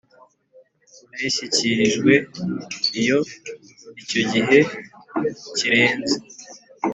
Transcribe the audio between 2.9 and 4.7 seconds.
Iyo icyo gihe